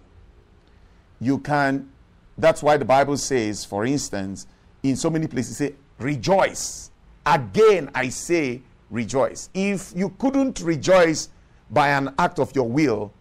[1.20, 1.90] You can,
[2.38, 4.46] that's why the Bible says, for instance,
[4.82, 6.90] in so many places, say, rejoice.
[7.26, 9.50] Again, I say, rejoice.
[9.52, 11.28] If you couldn't rejoice
[11.70, 13.12] by an act of your will,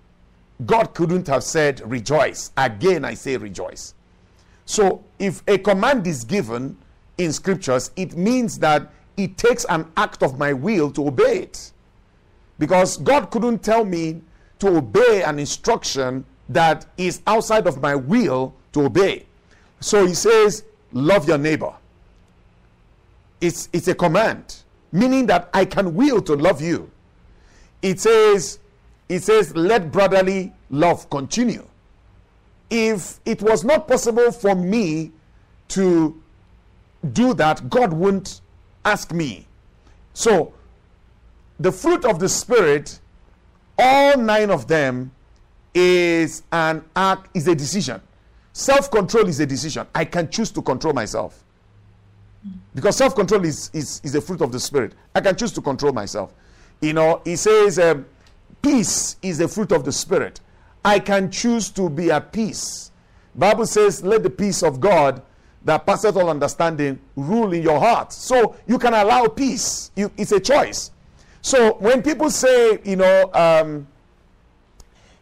[0.65, 2.51] God couldn't have said, rejoice.
[2.57, 3.93] Again, I say, rejoice.
[4.65, 6.77] So, if a command is given
[7.17, 11.71] in scriptures, it means that it takes an act of my will to obey it.
[12.57, 14.21] Because God couldn't tell me
[14.59, 19.25] to obey an instruction that is outside of my will to obey.
[19.79, 21.73] So he says, Love your neighbor.
[23.41, 26.91] It's, it's a command, meaning that I can will to love you.
[27.81, 28.59] It says,
[29.07, 31.65] it says, let brotherly love continue.
[32.69, 35.11] If it was not possible for me
[35.69, 36.21] to
[37.13, 38.41] do that, God wouldn't
[38.83, 39.47] ask me.
[40.13, 40.53] So,
[41.59, 42.99] the fruit of the Spirit,
[43.77, 45.11] all nine of them,
[45.73, 48.01] is an act, is a decision.
[48.53, 49.87] Self control is a decision.
[49.93, 51.43] I can choose to control myself.
[52.73, 54.93] Because self control is, is, is a fruit of the Spirit.
[55.13, 56.33] I can choose to control myself.
[56.81, 58.05] You know, he says, um,
[58.61, 60.39] peace is a fruit of the Spirit.
[60.83, 62.91] I can choose to be at peace.
[63.35, 65.21] Bible says, let the peace of God
[65.65, 68.13] that passeth all understanding rule in your heart.
[68.13, 69.91] So you can allow peace.
[69.95, 70.91] You, it's a choice.
[71.41, 73.87] So when people say, you know, um,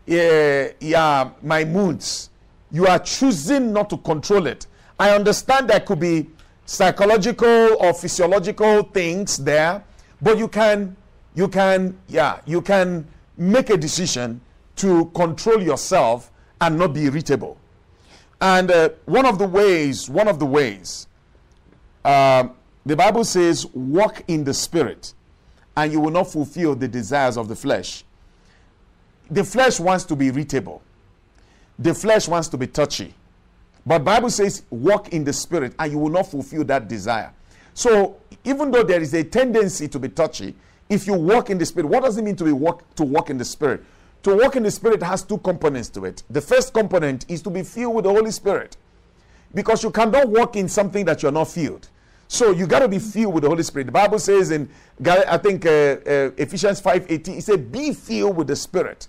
[0.07, 2.29] yeah, yeah, my moods,
[2.71, 4.65] you are choosing not to control it.
[4.97, 6.27] I understand there could be
[6.65, 9.83] psychological or physiological things there,
[10.21, 10.95] but you can,
[11.35, 13.05] you can, yeah, you can
[13.37, 14.41] make a decision
[14.77, 16.31] to control yourself
[16.61, 17.57] and not be irritable.
[18.39, 21.07] And uh, one of the ways, one of the ways,
[22.05, 22.47] uh,
[22.85, 25.13] the Bible says, walk in the Spirit,
[25.75, 28.03] and you will not fulfill the desires of the flesh.
[29.29, 30.81] The flesh wants to be irritable.
[31.79, 33.13] The flesh wants to be touchy.
[33.85, 37.31] But Bible says walk in the spirit and you will not fulfill that desire.
[37.73, 40.55] So even though there is a tendency to be touchy,
[40.89, 43.29] if you walk in the spirit, what does it mean to be walk to walk
[43.29, 43.83] in the spirit?
[44.23, 46.23] To walk in the spirit has two components to it.
[46.29, 48.77] The first component is to be filled with the Holy Spirit.
[49.53, 51.89] Because you cannot walk in something that you're not filled.
[52.27, 53.85] So you got to be filled with the Holy Spirit.
[53.85, 54.69] The Bible says in
[55.05, 59.07] I think uh, uh, Ephesians 5:18 it said be filled with the Spirit.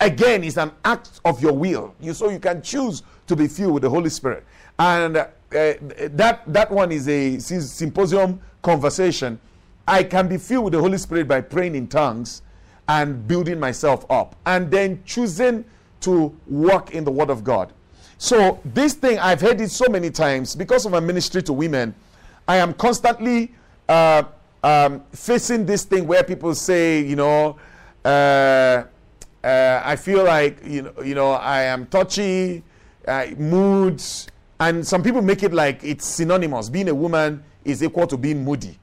[0.00, 1.94] Again, it's an act of your will.
[2.00, 4.44] You so you can choose to be filled with the Holy Spirit.
[4.78, 9.40] And uh, that that one is a symposium conversation.
[9.86, 12.42] I can be filled with the Holy Spirit by praying in tongues
[12.88, 15.64] and building myself up and then choosing
[16.00, 17.72] to walk in the word of God.
[18.18, 21.94] So this thing I've heard it so many times because of my ministry to women.
[22.46, 23.52] I am constantly
[23.88, 24.24] uh,
[24.62, 27.58] um, facing this thing where people say, you know,
[28.04, 28.84] uh,
[29.44, 32.62] uh, I feel like you know, you know, I am touchy,
[33.06, 34.28] uh, moods,
[34.60, 36.68] and some people make it like it's synonymous.
[36.68, 38.78] Being a woman is equal to being moody.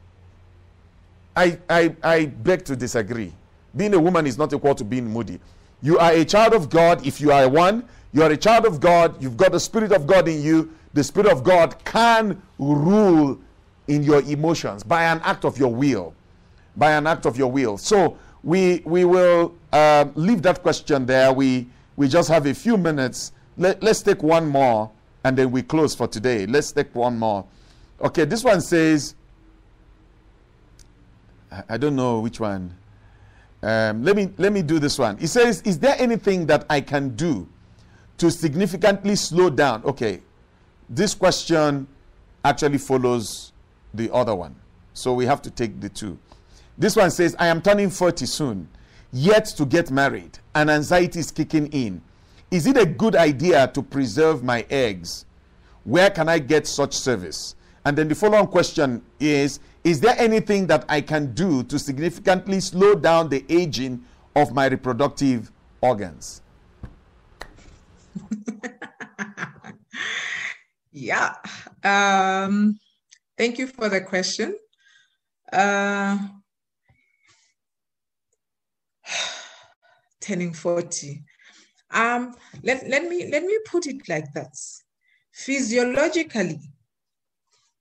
[1.36, 3.34] I, I, I beg to disagree.
[3.76, 5.40] Being a woman is not equal to being moody.
[5.82, 7.88] You are a child of God if you are one.
[8.14, 9.22] You are a child of God.
[9.22, 10.74] You've got the Spirit of God in you.
[10.94, 13.38] The Spirit of God can rule
[13.90, 16.14] in your emotions by an act of your will.
[16.78, 17.78] By an act of your will.
[17.78, 21.34] So we, we will uh, leave that question there.
[21.34, 21.68] We,
[21.98, 23.34] we just have a few minutes.
[23.58, 24.90] Let, let's take one more
[25.26, 26.46] and then we close for today.
[26.46, 27.46] Let's take one more.
[28.00, 29.16] Okay, this one says,
[31.68, 32.74] I don't know which one.
[33.64, 35.18] Um, let me let me do this one.
[35.20, 37.48] It says, "Is there anything that I can do
[38.18, 40.22] to significantly slow down?" Okay,
[40.90, 41.88] this question
[42.44, 43.54] actually follows
[43.94, 44.56] the other one,
[44.94, 46.20] so we have to take the two.
[46.78, 48.68] This one says, "I am turning forty soon,
[49.12, 52.02] yet to get married, and anxiety is kicking in.
[52.52, 55.26] Is it a good idea to preserve my eggs?
[55.84, 60.66] Where can I get such service?" And then the following question is is there anything
[60.68, 64.04] that I can do to significantly slow down the aging
[64.36, 66.42] of my reproductive organs?
[70.92, 71.36] yeah.
[71.84, 72.80] Um,
[73.38, 74.58] thank you for the question.
[75.54, 76.18] Uh,
[80.26, 81.24] turning 40.
[81.92, 84.84] Um, let, let me let me put it like this.
[85.32, 86.60] Physiologically,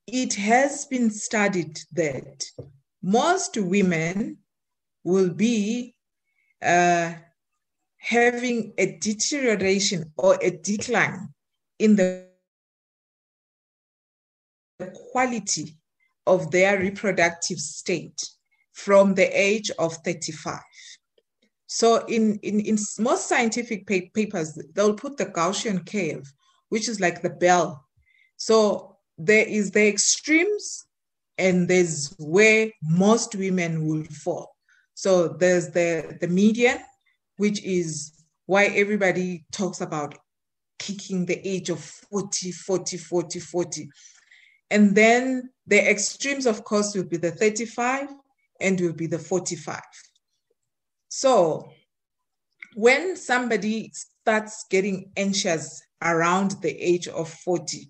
[0.07, 2.43] it has been studied that
[3.01, 4.37] most women
[5.03, 5.95] will be
[6.61, 7.13] uh,
[7.97, 11.29] having a deterioration or a decline
[11.79, 12.25] in the
[15.11, 15.75] quality
[16.27, 18.21] of their reproductive state
[18.73, 20.59] from the age of 35.
[21.75, 26.31] So in, in, in most scientific papers, they'll put the Gaussian curve,
[26.69, 27.85] which is like the bell.
[28.37, 30.85] So there is the extremes
[31.37, 34.55] and there's where most women will fall.
[34.93, 36.77] So there's the, the median,
[37.35, 40.17] which is why everybody talks about
[40.79, 43.89] kicking the age of 40, 40, 40, 40.
[44.71, 48.07] And then the extremes, of course, will be the 35
[48.61, 49.81] and will be the 45.
[51.15, 51.69] So
[52.75, 57.89] when somebody starts getting anxious around the age of 40,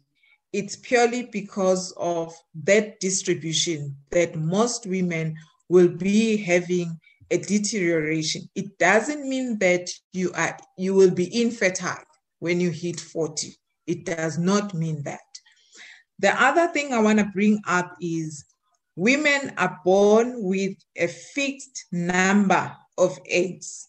[0.53, 5.35] it's purely because of that distribution that most women
[5.69, 6.99] will be having
[7.31, 8.43] a deterioration.
[8.53, 12.05] It doesn't mean that you are you will be infertile
[12.37, 13.55] when you hit 40.
[13.87, 15.27] It does not mean that.
[16.19, 18.45] The other thing I want to bring up is
[18.95, 23.87] women are born with a fixed number of eggs.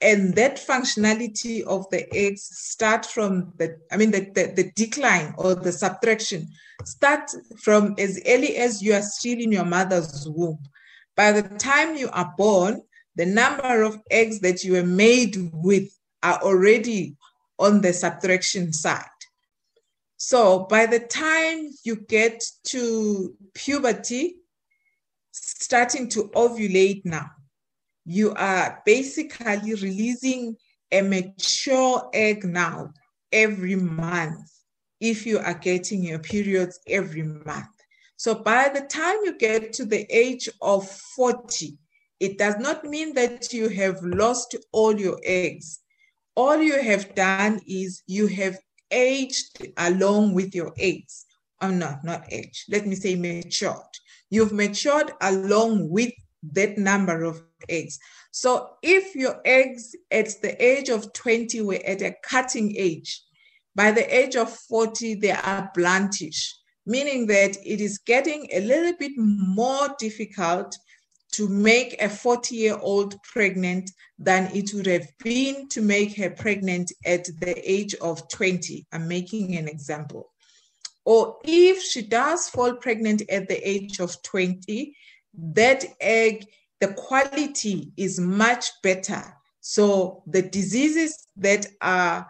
[0.00, 5.34] And that functionality of the eggs start from the i mean the, the, the, decline
[5.36, 6.48] or the subtraction
[6.84, 7.30] start
[7.62, 10.58] from as early as you are still in your mother's womb.
[11.16, 12.80] By the time you are born
[13.16, 17.16] the number of eggs that you were made with are already
[17.58, 19.04] on the subtraction side.
[20.16, 24.36] So by the time you get to puberty
[25.32, 27.30] starting to ovulate now
[28.10, 30.56] you are basically releasing
[30.90, 32.92] a mature egg now
[33.32, 34.50] every month
[35.00, 37.68] if you are getting your periods every month.
[38.16, 41.78] So by the time you get to the age of 40,
[42.18, 45.78] it does not mean that you have lost all your eggs.
[46.34, 48.58] All you have done is you have
[48.90, 51.26] aged along with your eggs.
[51.62, 52.64] Oh, no, not aged.
[52.70, 53.94] Let me say matured.
[54.30, 56.12] You've matured along with
[56.42, 57.98] that number of eggs.
[58.30, 63.22] So if your eggs at the age of 20 were at a cutting age,
[63.74, 66.50] by the age of 40, they are bluntish,
[66.86, 70.76] meaning that it is getting a little bit more difficult
[71.32, 76.30] to make a 40 year old pregnant than it would have been to make her
[76.30, 78.86] pregnant at the age of 20.
[78.92, 80.32] I'm making an example.
[81.04, 84.94] Or if she does fall pregnant at the age of 20,
[85.34, 86.46] that egg,
[86.80, 89.22] the quality is much better.
[89.60, 92.26] So the diseases that are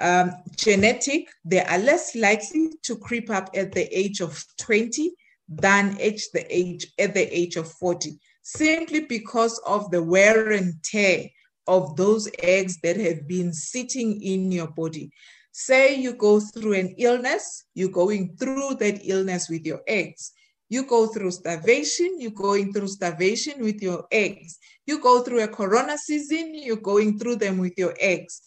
[0.00, 5.12] um, genetic, they are less likely to creep up at the age of 20
[5.48, 10.82] than at the age at the age of 40 simply because of the wear and
[10.82, 11.28] tear
[11.66, 15.10] of those eggs that have been sitting in your body.
[15.52, 20.32] Say you go through an illness, you're going through that illness with your eggs.
[20.70, 24.58] You go through starvation, you're going through starvation with your eggs.
[24.86, 28.40] You go through a corona season, you're going through them with your eggs.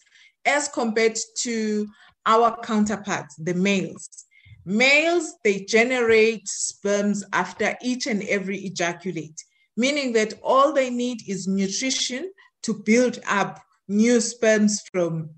[0.44, 1.86] As compared to
[2.26, 4.08] our counterparts, the males.
[4.64, 9.40] Males, they generate sperms after each and every ejaculate
[9.76, 12.30] meaning that all they need is nutrition
[12.62, 15.30] to build up new sperms from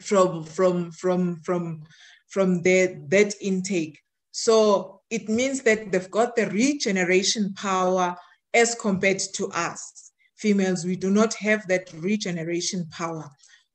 [0.00, 1.82] from from from from
[2.28, 3.98] from their that intake
[4.32, 8.16] so it means that they've got the regeneration power
[8.54, 13.28] as compared to us females we do not have that regeneration power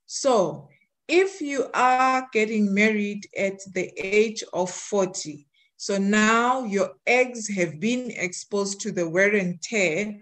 [0.05, 0.67] so
[1.07, 7.79] if you are getting married at the age of 40 so now your eggs have
[7.79, 10.15] been exposed to the wear and tear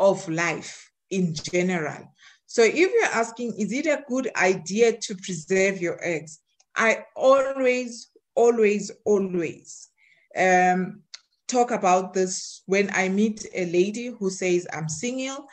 [0.00, 2.12] of life in general.
[2.46, 6.40] So if you're asking, is it a good idea to preserve your eggs?
[6.76, 9.88] I always, always, always
[10.36, 11.02] um,
[11.48, 15.46] talk about this when I meet a lady who says, I'm single,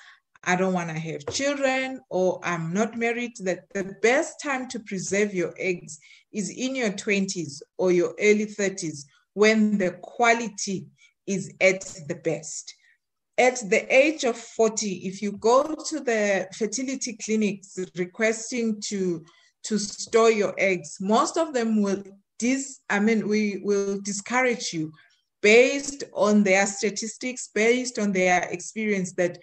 [0.43, 4.79] I don't want to have children, or I'm not married, that the best time to
[4.79, 5.99] preserve your eggs
[6.34, 10.88] is in your 20s or your early 30s when the quality
[11.27, 12.73] is at the best.
[13.38, 19.23] At the age of 40, if you go to the fertility clinics requesting to,
[19.63, 22.03] to store your eggs, most of them will
[22.39, 24.91] dis, I mean, we will discourage you
[25.41, 29.38] based on their statistics, based on their experience that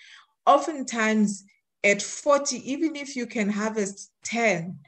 [0.47, 1.45] oftentimes
[1.84, 4.78] at 40, even if you can harvest 10,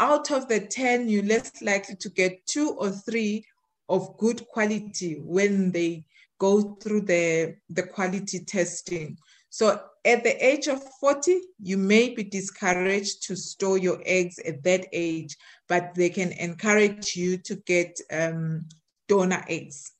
[0.00, 3.44] out of the 10, you're less likely to get two or three
[3.88, 6.04] of good quality when they
[6.38, 9.16] go through the, the quality testing.
[9.52, 14.64] So at the age of 40, you may be discouraged to store your eggs at
[14.64, 15.36] that age,
[15.68, 18.66] but they can encourage you to get um,
[19.08, 19.92] donor eggs.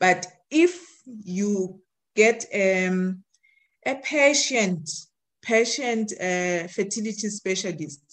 [0.00, 1.82] But if you
[2.16, 3.22] get um,
[3.84, 4.88] a patient,
[5.42, 8.08] patient uh, fertility specialist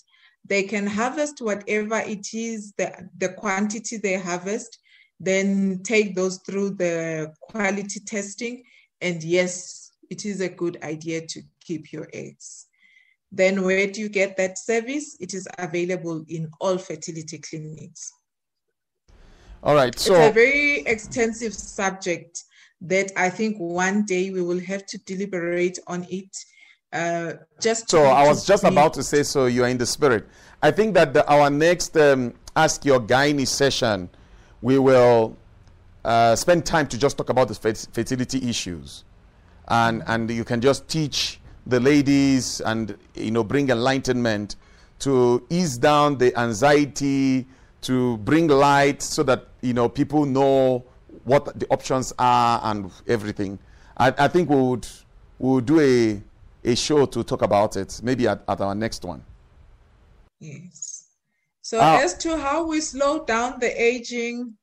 [0.47, 4.77] they can harvest whatever it is, the, the quantity they harvest,
[5.19, 8.63] then take those through the quality testing.
[9.01, 12.67] And yes, it is a good idea to keep your eggs.
[13.31, 15.17] Then where do you get that service?
[15.19, 18.13] It is available in all fertility clinics.
[19.63, 19.97] All right.
[19.97, 22.43] So it's a very extensive subject
[22.81, 26.35] that I think one day we will have to deliberate on it
[26.95, 30.27] uh, just so I was just about to say, so you are in the spirit.
[30.61, 34.09] I think that the, our next um, Ask Your Gynae session,
[34.61, 35.35] we will
[36.05, 37.55] uh, spend time to just talk about the
[37.91, 39.03] fertility issues.
[39.67, 44.55] And, and you can just teach the ladies and you know bring enlightenment
[44.99, 47.47] to ease down the anxiety
[47.81, 50.83] to bring light so that you know people know
[51.23, 53.57] what the options are and everything
[53.97, 54.87] i, I think we would
[55.39, 56.21] we would do a
[56.65, 59.23] a show to talk about it, maybe at, at our next one.
[60.39, 61.05] Yes.
[61.61, 64.55] So, uh, as to how we slow down the aging,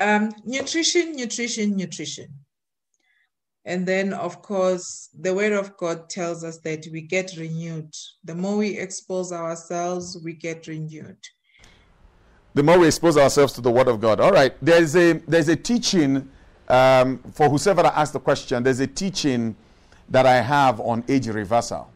[0.00, 2.28] um, nutrition, nutrition, nutrition.
[3.66, 7.94] And then, of course, the Word of God tells us that we get renewed.
[8.22, 11.16] The more we expose ourselves, we get renewed.
[12.52, 14.20] The more we expose ourselves to the Word of God.
[14.20, 14.54] All right.
[14.62, 16.28] There's a there's a teaching
[16.68, 18.62] um, for whoever asked the question.
[18.62, 19.56] There's a teaching
[20.08, 21.90] that I have on age reversal.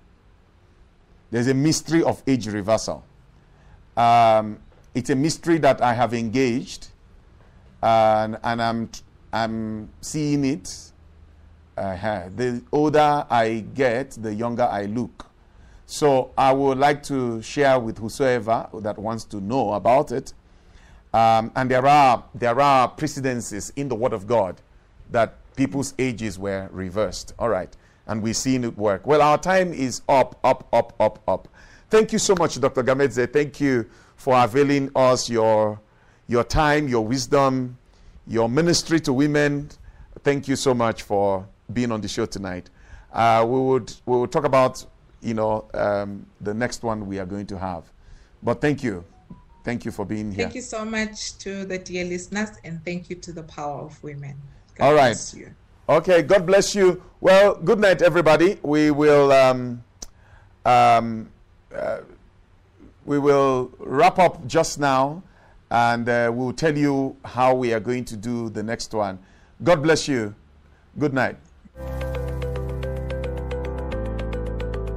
[1.31, 3.05] There's a mystery of age reversal.
[3.97, 4.59] Um,
[4.95, 6.89] it's a mystery that I have engaged,
[7.83, 8.91] and, and I'm,
[9.33, 10.88] I'm seeing it.
[11.79, 15.26] Uh, the older I get, the younger I look.
[15.87, 20.33] So I would like to share with whosoever that wants to know about it.
[21.14, 24.61] Um, and there are there are precedences in the Word of God
[25.11, 27.33] that people's ages were reversed.
[27.39, 27.74] All right.
[28.07, 29.07] And we've seen it work.
[29.07, 31.49] Well, our time is up, up, up, up, up.
[31.91, 32.83] Thank you so much, Dr.
[32.83, 33.33] Gamedze.
[33.33, 35.81] Thank you for availing us your,
[36.26, 37.79] your time, your wisdom,
[38.26, 39.68] your ministry to women.
[40.22, 42.71] Thank you so much for being on the show tonight.
[43.12, 44.85] Uh, we would we will talk about
[45.21, 47.85] you know um, the next one we are going to have.
[48.43, 49.05] But thank you,
[49.64, 50.45] thank you for being here.
[50.45, 54.03] Thank you so much to the dear listeners, and thank you to the power of
[54.03, 54.37] women.
[54.77, 55.35] God All right.
[55.89, 56.23] Okay.
[56.23, 57.03] God bless you.
[57.21, 58.59] Well, good night, everybody.
[58.62, 59.83] We will um,
[60.64, 61.31] um,
[61.75, 62.01] uh,
[63.05, 65.23] we will wrap up just now,
[65.71, 69.19] and uh, we'll tell you how we are going to do the next one.
[69.62, 70.35] God bless you.
[70.99, 71.37] Good night.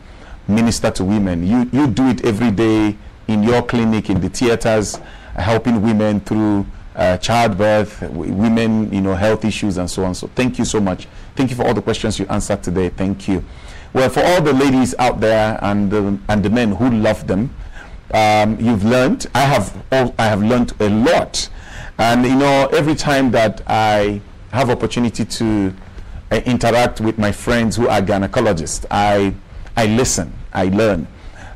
[0.47, 1.45] minister to women.
[1.45, 4.99] You, you do it every day in your clinic, in the theaters,
[5.35, 6.65] helping women through
[6.95, 10.15] uh, childbirth, women, you know, health issues, and so on.
[10.15, 11.07] So thank you so much.
[11.35, 12.89] Thank you for all the questions you answered today.
[12.89, 13.45] Thank you.
[13.93, 17.55] Well, for all the ladies out there and the, and the men who love them,
[18.13, 19.27] um, you've learned.
[19.33, 21.49] I have I have learned a lot,
[21.97, 25.73] and you know, every time that I have opportunity to
[26.31, 29.33] uh, interact with my friends who are gynecologists, I
[29.77, 31.07] I listen, I learn,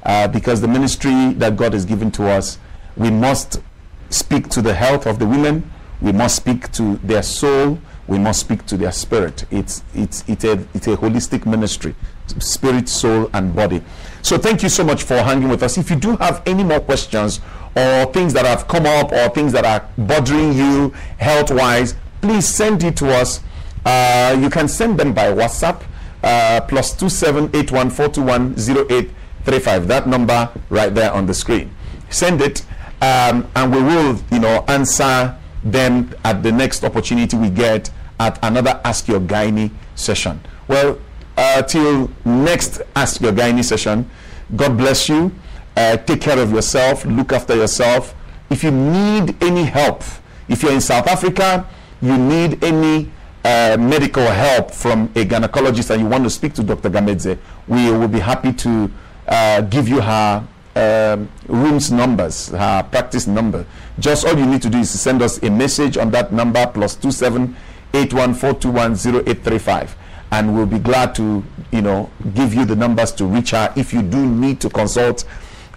[0.03, 2.59] uh, because the ministry that God has given to us,
[2.95, 3.61] we must
[4.09, 5.69] speak to the health of the women.
[6.01, 7.79] We must speak to their soul.
[8.07, 9.45] We must speak to their spirit.
[9.49, 11.95] It's, it's, it's, a, it's a holistic ministry
[12.39, 13.81] spirit, soul, and body.
[14.23, 15.77] So, thank you so much for hanging with us.
[15.77, 17.41] If you do have any more questions
[17.75, 22.47] or things that have come up or things that are bothering you health wise, please
[22.47, 23.41] send it to us.
[23.85, 25.83] Uh, you can send them by WhatsApp
[26.23, 29.11] uh, plus two seven eight one four two one zero eight
[29.43, 29.87] three five.
[29.89, 31.75] That number right there on the screen.
[32.09, 32.65] Send it
[33.01, 38.39] um, and we will, you know, answer them at the next opportunity we get at
[38.41, 40.39] another Ask Your Gynae session.
[40.69, 40.97] Well,
[41.37, 44.09] uh, till next Ask Your Gynae session,
[44.55, 45.31] God bless you.
[45.75, 47.05] Uh, take care of yourself.
[47.05, 48.15] Look after yourself.
[48.49, 50.03] If you need any help,
[50.47, 51.67] if you're in South Africa,
[52.01, 53.09] you need any
[53.43, 56.89] uh, medical help from a gynecologist and you want to speak to Dr.
[56.89, 58.89] Gamedze, we will be happy to
[59.27, 63.65] uh, give you her um, rooms numbers, her practice number.
[63.99, 66.95] Just all you need to do is send us a message on that number plus
[66.95, 67.55] two seven
[67.93, 69.95] eight one four two one zero eight three five,
[70.33, 73.93] and we'll be glad to you know give you the numbers to reach her if
[73.93, 75.25] you do need to consult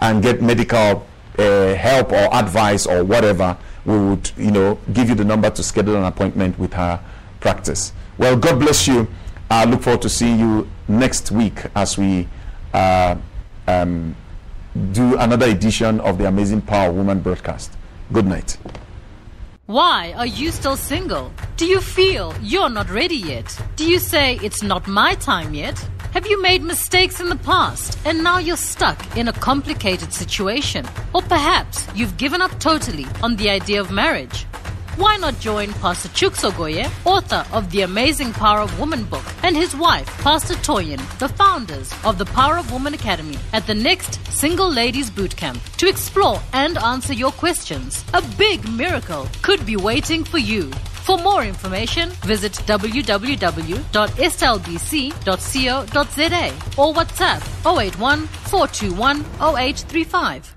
[0.01, 1.07] and get medical
[1.39, 3.57] uh, help or advice or whatever.
[3.85, 6.99] We would you know give you the number to schedule an appointment with her
[7.41, 7.93] practice.
[8.19, 9.07] Well, God bless you.
[9.51, 12.27] I look forward to seeing you next week as we.
[12.73, 13.17] Uh,
[13.69, 14.15] um,
[14.93, 17.73] do another edition of the Amazing Power Woman broadcast.
[18.13, 18.59] Good night.
[19.67, 21.33] Why are you still single?
[21.57, 23.61] Do you feel you're not ready yet?
[23.75, 25.77] Do you say it's not my time yet?
[26.13, 30.87] Have you made mistakes in the past and now you're stuck in a complicated situation?
[31.13, 34.47] Or perhaps you've given up totally on the idea of marriage?
[34.97, 39.55] Why not join Pastor Chooks Ugohe, author of The Amazing Power of Woman book, and
[39.55, 44.19] his wife, Pastor Toyin, the founders of the Power of Woman Academy, at the next
[44.33, 48.03] Single Ladies Boot Camp to explore and answer your questions.
[48.15, 50.71] A big miracle could be waiting for you.
[51.05, 53.27] For more information, visit www.stlbc.co.za
[56.81, 60.56] or WhatsApp 081 421 0835.